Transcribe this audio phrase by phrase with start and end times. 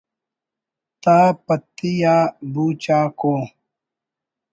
[1.03, 2.17] تا پتی آ
[2.53, 3.35] بو چ آک ءُ